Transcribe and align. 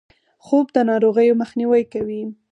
خوب 0.45 0.65
د 0.75 0.77
ناروغیو 0.89 1.39
مخنیوی 1.41 1.83
کوي 1.93 2.21